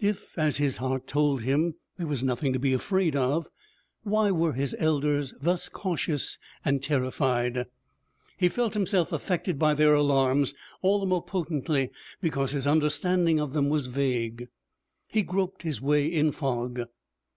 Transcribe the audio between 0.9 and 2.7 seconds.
told him, there was nothing to